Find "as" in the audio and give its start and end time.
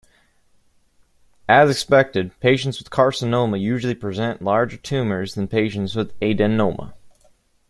1.47-1.69